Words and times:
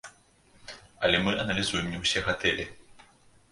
Але 1.07 1.17
мы 1.27 1.31
аналізуем 1.45 1.93
не 1.93 2.01
ўсе 2.07 2.19
гатэлі. 2.31 2.69